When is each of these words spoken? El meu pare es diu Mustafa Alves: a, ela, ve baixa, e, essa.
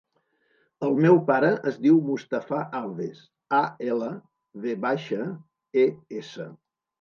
El 0.85 0.95
meu 1.05 1.19
pare 1.27 1.51
es 1.71 1.77
diu 1.83 1.99
Mustafa 2.07 2.61
Alves: 2.79 3.19
a, 3.59 3.61
ela, 3.91 4.09
ve 4.65 4.75
baixa, 4.87 5.21
e, 5.85 5.85
essa. 6.25 6.49